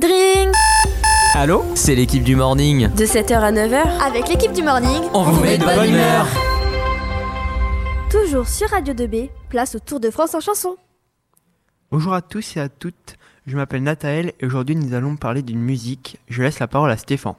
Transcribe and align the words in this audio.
Dring 0.00 0.50
Allô 1.34 1.64
C'est 1.74 1.94
l'équipe 1.94 2.24
du 2.24 2.36
morning. 2.36 2.88
De 2.94 3.04
7h 3.04 3.34
à 3.34 3.52
9h, 3.52 4.02
Avec 4.04 4.28
l'équipe 4.28 4.52
du 4.52 4.62
morning, 4.62 5.02
On, 5.12 5.22
vous 5.22 5.40
met 5.42 5.58
de 5.58 5.64
bonne 5.64 5.88
humeur. 5.88 6.26
toujours 8.10 8.48
sur 8.48 8.68
Radio 8.70 8.94
2B, 8.94 9.30
place 9.48 9.74
au 9.74 9.78
Tour 9.78 10.00
de 10.00 10.10
France 10.10 10.34
en 10.34 10.40
chanson. 10.40 10.76
Bonjour 11.90 12.12
à 12.14 12.22
tous 12.22 12.56
et 12.56 12.60
à 12.60 12.68
toutes, 12.68 13.16
je 13.46 13.56
m'appelle 13.56 13.82
Nathaël 13.82 14.32
et 14.40 14.46
aujourd'hui 14.46 14.74
nous 14.76 14.94
allons 14.94 15.16
parler 15.16 15.42
d'une 15.42 15.60
musique. 15.60 16.18
Je 16.28 16.42
laisse 16.42 16.58
la 16.58 16.66
parole 16.66 16.90
à 16.90 16.96
Stéphane. 16.96 17.34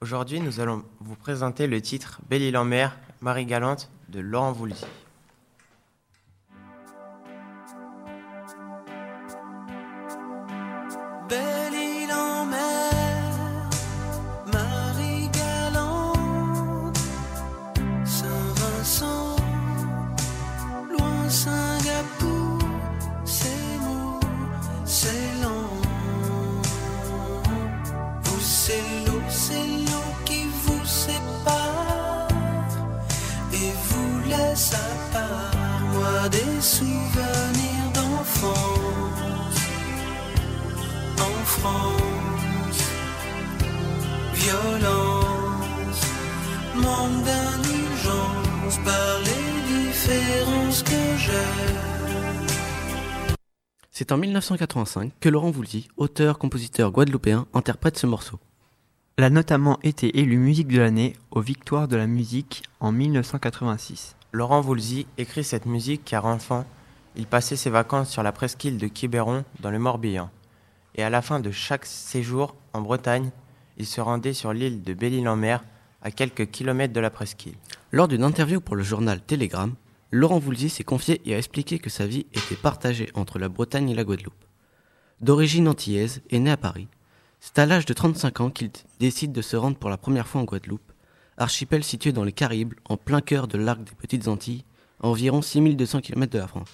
Aujourd'hui, 0.00 0.40
nous 0.40 0.60
allons 0.60 0.84
vous 1.00 1.16
présenter 1.16 1.66
le 1.66 1.80
titre 1.80 2.20
Belle-Île 2.30 2.56
en 2.56 2.64
mer, 2.64 2.96
Marie 3.20 3.46
Galante 3.46 3.90
de 4.10 4.20
Laurent 4.20 4.52
Voulzy. 4.52 4.84
Belle 11.28 11.57
des 36.30 36.60
souvenirs 36.60 37.90
d'enfance 37.94 39.60
en 41.20 41.44
France. 41.44 42.82
Violence, 44.34 46.02
manque 46.74 47.24
d'indulgence 47.24 48.78
par 48.84 49.18
les 49.20 49.74
différences 49.74 50.82
que 50.82 51.16
j'ai. 51.18 51.32
C'est 53.90 54.12
en 54.12 54.18
1985 54.18 55.12
que 55.18 55.28
Laurent 55.28 55.50
Voulzy, 55.50 55.88
auteur-compositeur 55.96 56.92
guadeloupéen, 56.92 57.46
interprète 57.54 57.98
ce 57.98 58.06
morceau. 58.06 58.38
Elle 59.16 59.24
a 59.24 59.30
notamment 59.30 59.78
été 59.82 60.20
élue 60.20 60.38
musique 60.38 60.68
de 60.68 60.78
l'année 60.78 61.16
aux 61.32 61.40
Victoires 61.40 61.88
de 61.88 61.96
la 61.96 62.06
musique 62.06 62.62
en 62.78 62.92
1986. 62.92 64.17
Laurent 64.30 64.60
Voulzy 64.60 65.06
écrit 65.16 65.42
cette 65.42 65.64
musique 65.64 66.04
car 66.04 66.26
enfant, 66.26 66.66
il 67.16 67.26
passait 67.26 67.56
ses 67.56 67.70
vacances 67.70 68.10
sur 68.10 68.22
la 68.22 68.30
presqu'île 68.30 68.76
de 68.76 68.86
Quiberon 68.86 69.42
dans 69.60 69.70
le 69.70 69.78
Morbihan. 69.78 70.28
Et 70.96 71.02
à 71.02 71.08
la 71.08 71.22
fin 71.22 71.40
de 71.40 71.50
chaque 71.50 71.86
séjour 71.86 72.54
en 72.74 72.82
Bretagne, 72.82 73.30
il 73.78 73.86
se 73.86 74.02
rendait 74.02 74.34
sur 74.34 74.52
l'île 74.52 74.82
de 74.82 74.92
Belle-Île-en-Mer, 74.92 75.64
à 76.02 76.10
quelques 76.10 76.50
kilomètres 76.50 76.92
de 76.92 77.00
la 77.00 77.08
presqu'île. 77.08 77.54
Lors 77.90 78.06
d'une 78.06 78.22
interview 78.22 78.60
pour 78.60 78.76
le 78.76 78.82
journal 78.82 79.22
Télégramme, 79.22 79.74
Laurent 80.10 80.38
Voulzy 80.38 80.68
s'est 80.68 80.84
confié 80.84 81.22
et 81.24 81.34
a 81.34 81.38
expliqué 81.38 81.78
que 81.78 81.90
sa 81.90 82.06
vie 82.06 82.26
était 82.34 82.54
partagée 82.54 83.10
entre 83.14 83.38
la 83.38 83.48
Bretagne 83.48 83.88
et 83.88 83.94
la 83.94 84.04
Guadeloupe. 84.04 84.44
D'origine 85.22 85.68
antillaise 85.68 86.20
et 86.28 86.38
né 86.38 86.50
à 86.50 86.56
Paris, 86.58 86.88
c'est 87.40 87.58
à 87.58 87.66
l'âge 87.66 87.86
de 87.86 87.94
35 87.94 88.40
ans 88.40 88.50
qu'il 88.50 88.70
décide 89.00 89.32
de 89.32 89.42
se 89.42 89.56
rendre 89.56 89.78
pour 89.78 89.90
la 89.90 89.96
première 89.96 90.28
fois 90.28 90.42
en 90.42 90.44
Guadeloupe, 90.44 90.87
archipel 91.38 91.84
situé 91.84 92.12
dans 92.12 92.24
les 92.24 92.32
Caraïbes, 92.32 92.74
en 92.88 92.96
plein 92.96 93.20
cœur 93.20 93.48
de 93.48 93.58
l'arc 93.58 93.82
des 93.82 93.94
Petites 93.94 94.28
Antilles, 94.28 94.64
à 95.02 95.06
environ 95.06 95.42
6200 95.42 96.00
km 96.00 96.32
de 96.32 96.38
la 96.38 96.48
France. 96.48 96.70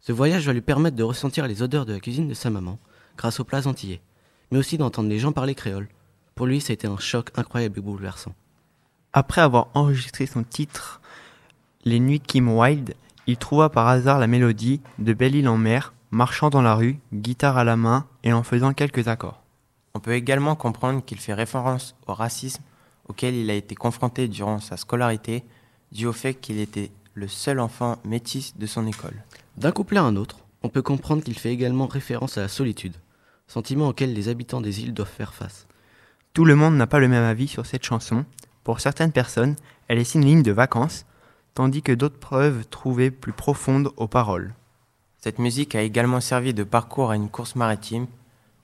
Ce 0.00 0.12
voyage 0.12 0.46
va 0.46 0.52
lui 0.52 0.60
permettre 0.60 0.96
de 0.96 1.02
ressentir 1.02 1.46
les 1.46 1.62
odeurs 1.62 1.86
de 1.86 1.92
la 1.92 2.00
cuisine 2.00 2.28
de 2.28 2.34
sa 2.34 2.50
maman, 2.50 2.78
grâce 3.16 3.40
aux 3.40 3.44
plats 3.44 3.66
antillais, 3.66 4.00
mais 4.50 4.58
aussi 4.58 4.78
d'entendre 4.78 5.08
les 5.08 5.18
gens 5.18 5.32
parler 5.32 5.54
créole. 5.54 5.88
Pour 6.34 6.46
lui, 6.46 6.60
ça 6.60 6.72
a 6.72 6.74
été 6.74 6.86
un 6.86 6.98
choc 6.98 7.30
incroyable 7.36 7.78
et 7.78 7.82
bouleversant. 7.82 8.34
Après 9.12 9.40
avoir 9.40 9.68
enregistré 9.74 10.26
son 10.26 10.44
titre 10.44 11.00
Les 11.84 11.98
Nuits 11.98 12.20
Kim 12.20 12.48
Wilde, 12.48 12.94
il 13.26 13.36
trouva 13.36 13.68
par 13.68 13.88
hasard 13.88 14.18
la 14.18 14.26
mélodie 14.26 14.80
de 14.98 15.12
Belle 15.12 15.34
Île 15.34 15.48
en 15.48 15.58
mer, 15.58 15.94
marchant 16.10 16.50
dans 16.50 16.62
la 16.62 16.74
rue, 16.74 16.98
guitare 17.12 17.58
à 17.58 17.64
la 17.64 17.76
main 17.76 18.06
et 18.22 18.32
en 18.32 18.42
faisant 18.42 18.72
quelques 18.72 19.08
accords. 19.08 19.42
On 19.94 20.00
peut 20.00 20.12
également 20.12 20.54
comprendre 20.54 21.04
qu'il 21.04 21.18
fait 21.18 21.34
référence 21.34 21.96
au 22.06 22.14
racisme 22.14 22.62
auquel 23.08 23.34
il 23.34 23.50
a 23.50 23.54
été 23.54 23.74
confronté 23.74 24.28
durant 24.28 24.60
sa 24.60 24.76
scolarité, 24.76 25.44
dû 25.92 26.06
au 26.06 26.12
fait 26.12 26.34
qu'il 26.34 26.58
était 26.60 26.90
le 27.14 27.28
seul 27.28 27.58
enfant 27.58 27.98
métis 28.04 28.56
de 28.56 28.66
son 28.66 28.86
école. 28.86 29.24
D'un 29.56 29.72
couplet 29.72 29.98
à 29.98 30.04
un 30.04 30.16
autre, 30.16 30.38
on 30.62 30.68
peut 30.68 30.82
comprendre 30.82 31.22
qu'il 31.22 31.38
fait 31.38 31.52
également 31.52 31.86
référence 31.86 32.38
à 32.38 32.42
la 32.42 32.48
solitude, 32.48 32.96
sentiment 33.46 33.88
auquel 33.88 34.12
les 34.12 34.28
habitants 34.28 34.60
des 34.60 34.82
îles 34.82 34.94
doivent 34.94 35.08
faire 35.08 35.34
face. 35.34 35.66
Tout 36.34 36.44
le 36.44 36.54
monde 36.54 36.76
n'a 36.76 36.86
pas 36.86 37.00
le 37.00 37.08
même 37.08 37.24
avis 37.24 37.48
sur 37.48 37.66
cette 37.66 37.84
chanson. 37.84 38.24
Pour 38.62 38.80
certaines 38.80 39.12
personnes, 39.12 39.56
elle 39.88 39.98
est 39.98 40.04
synonyme 40.04 40.42
de 40.42 40.52
vacances, 40.52 41.06
tandis 41.54 41.82
que 41.82 41.92
d'autres 41.92 42.18
peuvent 42.18 42.66
trouver 42.68 43.10
plus 43.10 43.32
profonde 43.32 43.90
aux 43.96 44.06
paroles. 44.06 44.54
Cette 45.18 45.40
musique 45.40 45.74
a 45.74 45.82
également 45.82 46.20
servi 46.20 46.54
de 46.54 46.62
parcours 46.62 47.10
à 47.10 47.16
une 47.16 47.30
course 47.30 47.56
maritime. 47.56 48.06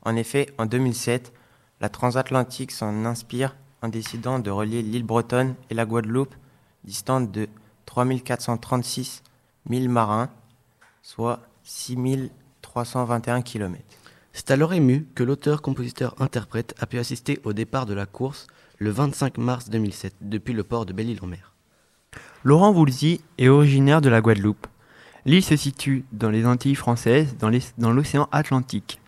En 0.02 0.14
effet, 0.14 0.52
en 0.58 0.66
2007, 0.66 1.32
la 1.80 1.88
transatlantique 1.88 2.70
s'en 2.70 3.04
inspire 3.04 3.56
en 3.84 3.88
décidant 3.88 4.38
de 4.38 4.50
relier 4.50 4.80
l'île 4.80 5.02
bretonne 5.02 5.54
et 5.68 5.74
la 5.74 5.84
Guadeloupe, 5.84 6.34
distante 6.84 7.30
de 7.30 7.48
3436 7.84 9.22
000 9.68 9.88
marins, 9.92 10.30
soit 11.02 11.40
6321 11.64 13.42
km. 13.42 13.78
C'est 14.32 14.50
alors 14.50 14.72
ému 14.72 15.06
que 15.14 15.22
l'auteur-compositeur-interprète 15.22 16.74
a 16.80 16.86
pu 16.86 16.98
assister 16.98 17.40
au 17.44 17.52
départ 17.52 17.84
de 17.84 17.92
la 17.92 18.06
course 18.06 18.46
le 18.78 18.88
25 18.90 19.36
mars 19.36 19.68
2007 19.68 20.14
depuis 20.22 20.54
le 20.54 20.64
port 20.64 20.86
de 20.86 20.94
Belle-Île-en-Mer. 20.94 21.52
Laurent 22.42 22.72
Voulzy 22.72 23.20
est 23.36 23.48
originaire 23.48 24.00
de 24.00 24.08
la 24.08 24.22
Guadeloupe. 24.22 24.66
L'île 25.26 25.44
se 25.44 25.56
situe 25.56 26.06
dans 26.10 26.30
les 26.30 26.46
Antilles 26.46 26.74
françaises, 26.74 27.36
dans 27.36 27.92
l'océan 27.92 28.28
Atlantique. 28.32 28.98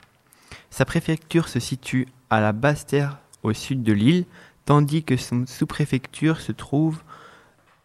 Sa 0.69 0.85
préfecture 0.85 1.49
se 1.49 1.61
situe 1.61 2.09
à 2.29 2.43
la 2.43 2.53
Basse-Terre 2.53 3.19
au 3.43 3.55
sud 3.55 3.83
de 3.83 3.93
l'île, 3.93 4.27
tandis 4.67 5.05
que 5.05 5.17
son 5.17 5.47
sous-préfecture 5.47 6.41
se 6.41 6.53
trouve 6.53 6.99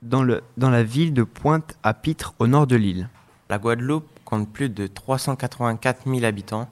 dans, 0.01 0.23
le, 0.23 0.41
dans 0.57 0.71
la 0.71 0.83
ville 0.83 1.13
de 1.13 1.23
Pointe-à-Pitre 1.23 2.33
au 2.39 2.47
nord 2.47 2.67
de 2.67 2.75
l'île. 2.75 3.07
La 3.49 3.59
Guadeloupe 3.59 4.09
compte 4.25 4.51
plus 4.51 4.69
de 4.69 4.87
384 4.87 6.09
000 6.09 6.25
habitants. 6.25 6.67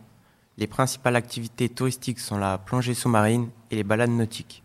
Les 0.57 0.67
principales 0.67 1.15
activités 1.15 1.69
touristiques 1.69 2.19
sont 2.19 2.37
la 2.37 2.57
plongée 2.57 2.95
sous-marine 2.95 3.49
et 3.71 3.75
les 3.75 3.83
balades 3.83 4.09
nautiques. 4.09 4.63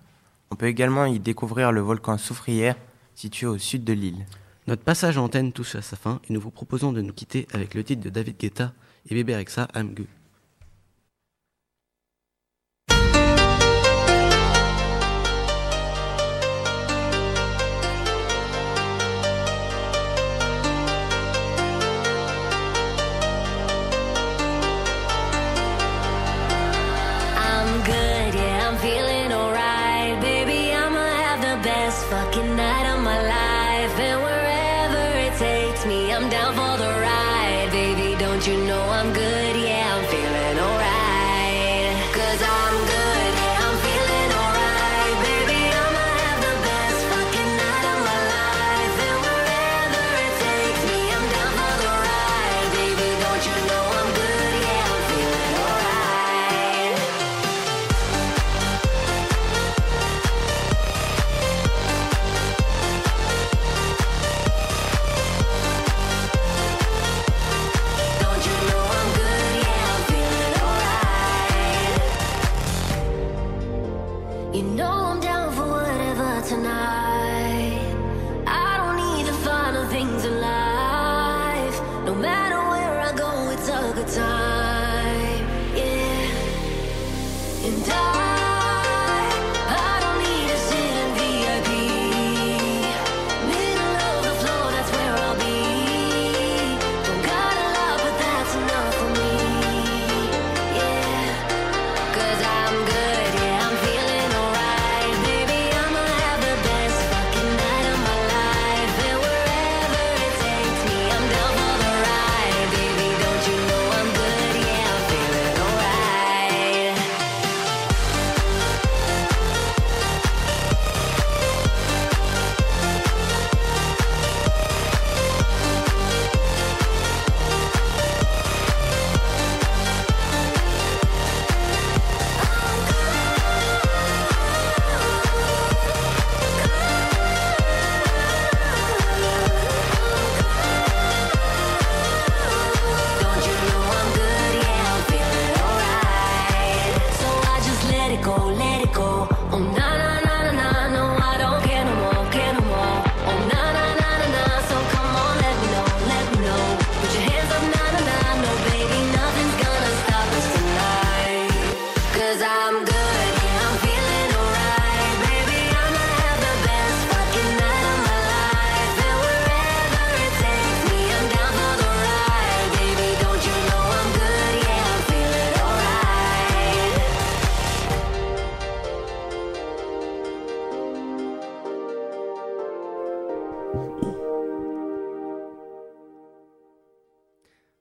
On 0.51 0.57
peut 0.57 0.67
également 0.67 1.05
y 1.05 1.21
découvrir 1.21 1.73
le 1.73 1.83
volcan 1.83 2.17
Soufrière, 2.17 2.77
situé 3.15 3.47
au 3.47 3.59
sud 3.59 3.85
de 3.85 3.93
l'île. 3.93 4.27
Notre 4.67 4.83
passage 4.83 5.19
en 5.19 5.25
antenne 5.25 5.53
touche 5.53 5.75
à 5.75 5.83
sa 5.83 5.97
fin 5.97 6.21
et 6.29 6.33
nous 6.33 6.41
vous 6.41 6.51
proposons 6.51 6.93
de 6.93 7.03
nous 7.03 7.13
quitter 7.13 7.47
avec 7.53 7.75
le 7.75 7.85
titre 7.85 8.03
de 8.03 8.09
David 8.11 8.39
Guetta 8.39 8.73
et 9.11 9.15
Bébé 9.15 9.37
Rexa, 9.37 9.69
I'm 9.75 9.95
I'm 36.15 36.31
down 36.31 36.55
for 36.55 36.74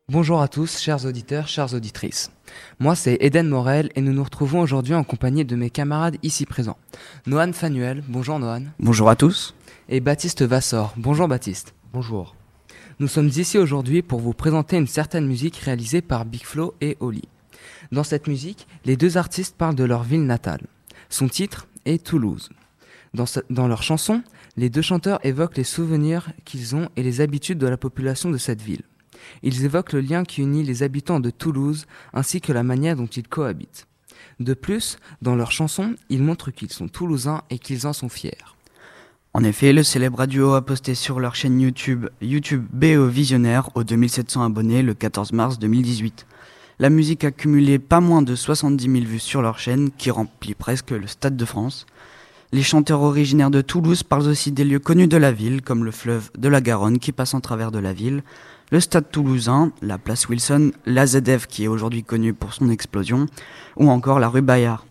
Bonjour 0.09 0.41
à 0.41 0.47
tous, 0.47 0.79
chers 0.79 1.05
auditeurs, 1.05 1.47
chères 1.47 1.73
auditrices. 1.73 2.29
Moi, 2.79 2.93
c'est 2.95 3.17
Eden 3.19 3.47
Morel 3.47 3.89
et 3.95 4.01
nous 4.01 4.13
nous 4.13 4.23
retrouvons 4.23 4.59
aujourd'hui 4.59 4.93
en 4.93 5.03
compagnie 5.03 5.43
de 5.43 5.55
mes 5.55 5.71
camarades 5.71 6.17
ici 6.21 6.45
présents. 6.45 6.77
Noan 7.25 7.51
Fanuel, 7.51 8.03
bonjour 8.07 8.37
Noan. 8.37 8.71
Bonjour 8.77 9.09
à 9.09 9.15
tous. 9.15 9.55
Et 9.89 10.01
Baptiste 10.01 10.43
Vassor, 10.43 10.93
bonjour 10.97 11.27
Baptiste. 11.27 11.73
Bonjour. 11.93 12.35
Nous 12.99 13.07
sommes 13.07 13.29
ici 13.29 13.57
aujourd'hui 13.57 14.03
pour 14.03 14.19
vous 14.19 14.33
présenter 14.33 14.77
une 14.77 14.85
certaine 14.85 15.25
musique 15.25 15.57
réalisée 15.57 16.03
par 16.03 16.25
Big 16.25 16.43
Flo 16.43 16.75
et 16.79 16.95
Oli. 16.99 17.23
Dans 17.91 18.03
cette 18.03 18.27
musique, 18.27 18.67
les 18.85 18.97
deux 18.97 19.17
artistes 19.17 19.57
parlent 19.57 19.73
de 19.73 19.83
leur 19.83 20.03
ville 20.03 20.25
natale. 20.27 20.61
Son 21.09 21.27
titre 21.27 21.67
est 21.85 22.05
Toulouse. 22.05 22.49
Dans 23.49 23.67
leur 23.67 23.81
chanson, 23.81 24.21
les 24.55 24.69
deux 24.69 24.81
chanteurs 24.81 25.19
évoquent 25.25 25.57
les 25.57 25.63
souvenirs 25.63 26.31
qu'ils 26.45 26.75
ont 26.75 26.89
et 26.95 27.03
les 27.03 27.21
habitudes 27.21 27.57
de 27.57 27.67
la 27.67 27.77
population 27.77 28.29
de 28.29 28.37
cette 28.37 28.61
ville. 28.61 28.83
Ils 29.41 29.65
évoquent 29.65 29.93
le 29.93 30.01
lien 30.01 30.23
qui 30.23 30.41
unit 30.41 30.63
les 30.63 30.83
habitants 30.83 31.19
de 31.19 31.29
Toulouse 31.29 31.85
ainsi 32.13 32.41
que 32.41 32.53
la 32.53 32.63
manière 32.63 32.95
dont 32.95 33.07
ils 33.07 33.27
cohabitent. 33.27 33.87
De 34.39 34.53
plus, 34.53 34.97
dans 35.21 35.35
leur 35.35 35.51
chanson, 35.51 35.95
ils 36.09 36.21
montrent 36.21 36.51
qu'ils 36.51 36.71
sont 36.71 36.87
toulousains 36.87 37.41
et 37.49 37.59
qu'ils 37.59 37.87
en 37.87 37.93
sont 37.93 38.09
fiers. 38.09 38.37
En 39.33 39.43
effet, 39.43 39.73
le 39.73 39.83
célèbre 39.83 40.27
duo 40.27 40.53
a 40.53 40.63
posté 40.63 40.93
sur 40.93 41.19
leur 41.19 41.33
chaîne 41.33 41.59
YouTube 41.59 42.07
YouTube 42.21 42.67
BO 42.71 43.07
Visionnaire 43.07 43.69
aux 43.75 43.83
2700 43.83 44.43
abonnés 44.43 44.83
le 44.83 44.93
14 44.93 45.33
mars 45.33 45.57
2018. 45.57 46.27
La 46.79 46.89
musique 46.89 47.23
a 47.23 47.31
cumulé 47.31 47.79
pas 47.79 47.99
moins 47.99 48.21
de 48.21 48.35
70 48.35 48.83
000 48.83 49.05
vues 49.05 49.19
sur 49.19 49.41
leur 49.41 49.57
chaîne 49.57 49.89
qui 49.91 50.11
remplit 50.11 50.53
presque 50.53 50.91
le 50.91 51.07
Stade 51.07 51.35
de 51.35 51.45
France. 51.45 51.85
Les 52.53 52.61
chanteurs 52.61 53.01
originaires 53.01 53.49
de 53.49 53.61
Toulouse 53.61 54.03
parlent 54.03 54.27
aussi 54.27 54.51
des 54.51 54.63
lieux 54.63 54.77
connus 54.77 55.07
de 55.07 55.17
la 55.17 55.31
ville 55.31 55.63
comme 55.63 55.83
le 55.83 55.89
fleuve 55.89 56.29
de 56.37 56.47
la 56.47 56.61
Garonne 56.61 56.99
qui 56.99 57.11
passe 57.11 57.33
en 57.33 57.41
travers 57.41 57.71
de 57.71 57.79
la 57.79 57.93
ville, 57.93 58.21
le 58.71 58.79
stade 58.79 59.09
toulousain, 59.09 59.71
la 59.81 59.97
place 59.97 60.29
Wilson, 60.29 60.71
la 60.85 61.07
ZF 61.07 61.47
qui 61.47 61.63
est 61.63 61.67
aujourd'hui 61.67 62.03
connue 62.03 62.35
pour 62.35 62.53
son 62.53 62.69
explosion, 62.69 63.25
ou 63.75 63.89
encore 63.89 64.19
la 64.19 64.29
rue 64.29 64.43
Bayard. 64.43 64.85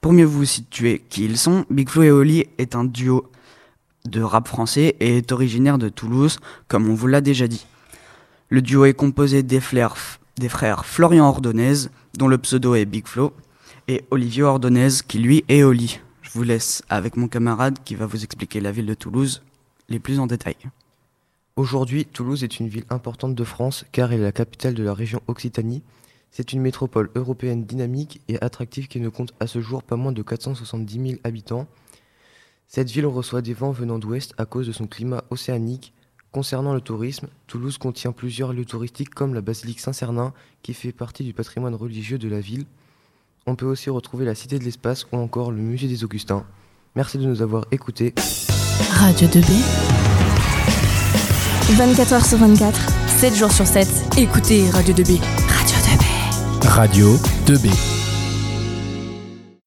Pour 0.00 0.12
mieux 0.12 0.24
vous 0.24 0.44
situer 0.44 1.00
qui 1.08 1.24
ils 1.24 1.38
sont, 1.38 1.64
Big 1.70 1.88
Flo 1.88 2.02
et 2.02 2.10
Oli 2.10 2.46
est 2.58 2.74
un 2.74 2.84
duo 2.84 3.30
de 4.04 4.20
rap 4.20 4.48
français 4.48 4.96
et 4.98 5.18
est 5.18 5.30
originaire 5.30 5.78
de 5.78 5.88
Toulouse, 5.88 6.40
comme 6.66 6.90
on 6.90 6.94
vous 6.94 7.06
l'a 7.06 7.20
déjà 7.20 7.46
dit. 7.46 7.66
Le 8.48 8.62
duo 8.62 8.84
est 8.84 8.94
composé 8.94 9.44
des, 9.44 9.60
des 10.38 10.48
frères 10.48 10.84
Florian 10.84 11.28
Ordonez, 11.28 11.86
dont 12.18 12.26
le 12.26 12.38
pseudo 12.38 12.74
est 12.74 12.84
Big 12.84 13.06
Flo, 13.06 13.32
et 13.86 14.02
Olivier 14.10 14.42
Ordonez, 14.42 14.88
qui 15.06 15.20
lui 15.20 15.44
est 15.48 15.62
Oli. 15.62 16.00
Je 16.26 16.32
vous 16.32 16.42
laisse 16.42 16.82
avec 16.88 17.16
mon 17.16 17.28
camarade 17.28 17.78
qui 17.84 17.94
va 17.94 18.04
vous 18.04 18.24
expliquer 18.24 18.60
la 18.60 18.72
ville 18.72 18.86
de 18.86 18.94
Toulouse 18.94 19.44
les 19.88 20.00
plus 20.00 20.18
en 20.18 20.26
détail. 20.26 20.56
Aujourd'hui, 21.54 22.04
Toulouse 22.04 22.42
est 22.42 22.58
une 22.58 22.66
ville 22.66 22.84
importante 22.90 23.36
de 23.36 23.44
France 23.44 23.84
car 23.92 24.12
elle 24.12 24.18
est 24.18 24.24
la 24.24 24.32
capitale 24.32 24.74
de 24.74 24.82
la 24.82 24.92
région 24.92 25.22
Occitanie. 25.28 25.84
C'est 26.32 26.52
une 26.52 26.62
métropole 26.62 27.10
européenne 27.14 27.64
dynamique 27.64 28.22
et 28.26 28.42
attractive 28.42 28.88
qui 28.88 28.98
ne 28.98 29.08
compte 29.08 29.34
à 29.38 29.46
ce 29.46 29.60
jour 29.60 29.84
pas 29.84 29.94
moins 29.94 30.10
de 30.10 30.20
470 30.20 31.10
000 31.10 31.20
habitants. 31.22 31.68
Cette 32.66 32.90
ville 32.90 33.06
reçoit 33.06 33.40
des 33.40 33.54
vents 33.54 33.70
venant 33.70 34.00
d'ouest 34.00 34.34
à 34.36 34.46
cause 34.46 34.66
de 34.66 34.72
son 34.72 34.88
climat 34.88 35.22
océanique. 35.30 35.94
Concernant 36.32 36.74
le 36.74 36.80
tourisme, 36.80 37.28
Toulouse 37.46 37.78
contient 37.78 38.10
plusieurs 38.10 38.52
lieux 38.52 38.64
touristiques 38.64 39.14
comme 39.14 39.32
la 39.32 39.42
basilique 39.42 39.78
Saint-Cernin 39.78 40.34
qui 40.62 40.74
fait 40.74 40.90
partie 40.90 41.22
du 41.22 41.34
patrimoine 41.34 41.76
religieux 41.76 42.18
de 42.18 42.28
la 42.28 42.40
ville. 42.40 42.66
On 43.48 43.54
peut 43.54 43.66
aussi 43.66 43.90
retrouver 43.90 44.24
la 44.24 44.34
Cité 44.34 44.58
de 44.58 44.64
l'Espace 44.64 45.06
ou 45.12 45.16
encore 45.16 45.52
le 45.52 45.58
musée 45.58 45.86
des 45.86 46.02
Augustins. 46.02 46.44
Merci 46.96 47.16
de 47.16 47.24
nous 47.24 47.42
avoir 47.42 47.64
écoutés. 47.70 48.12
Radio 48.90 49.28
2B, 49.28 49.62
24h 51.76 52.28
sur 52.28 52.38
24. 52.38 52.80
7 53.18 53.34
jours 53.36 53.52
sur 53.52 53.66
7. 53.66 53.88
Écoutez 54.18 54.68
Radio 54.70 54.92
2B. 54.92 55.20
Radio 55.48 55.76
2B. 55.76 56.66
Radio 56.66 57.16
2B. 57.46 57.95